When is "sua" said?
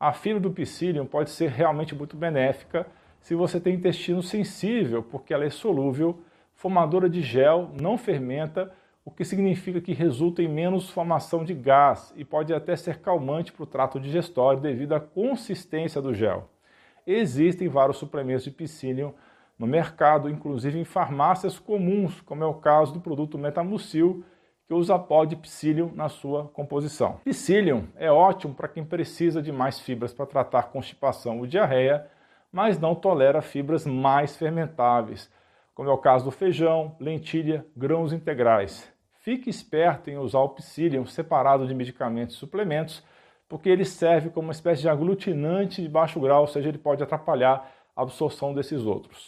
26.10-26.44